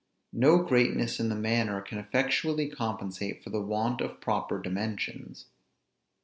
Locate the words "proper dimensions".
4.19-5.45